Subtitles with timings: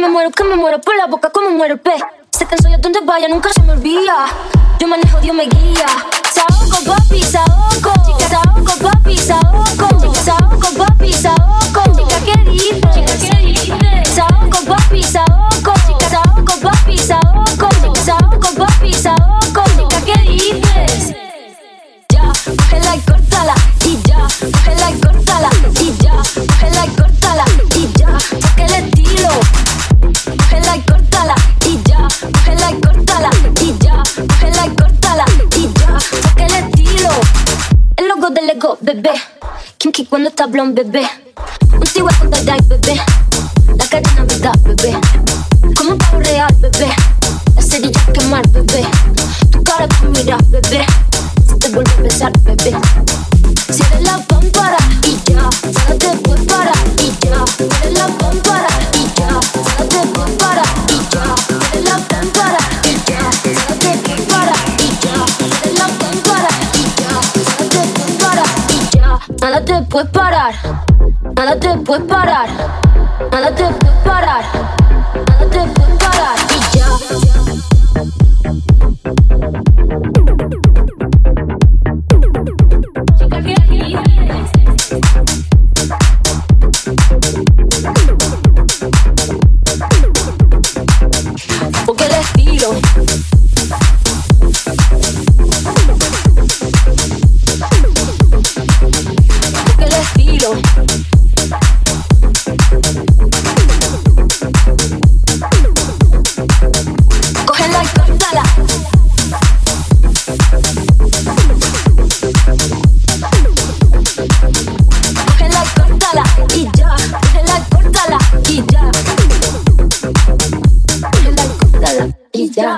[0.00, 2.00] me muero, que me muero por la boca como muero el pez.
[2.30, 4.26] Se cansó yo donde vaya, nunca se me olvida.
[4.78, 5.86] Yo manejo, Dios me guía.
[6.32, 7.92] Saoco, papi, saoco.
[8.28, 10.14] Saoco, papi, saoco.
[10.14, 10.69] Saoco,
[40.00, 41.06] aquí cuando te hablo bebé.
[41.78, 43.00] Un cigüe con like, bebé.
[43.76, 44.98] La cadena me da, bebé.
[45.76, 46.88] Como un pavo real, bebé.
[47.54, 48.84] La cerilla quemar, bebé.
[49.50, 50.86] Tu cara que miras, bebé.
[51.46, 52.76] Se te vuelve a besar, bebé.
[69.40, 70.54] Nada te puede parar,
[71.34, 72.48] nada te puede parar,
[73.32, 74.44] nada te puede parar,
[75.14, 75.79] nada te puede parar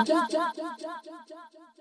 [0.05, 0.31] drop.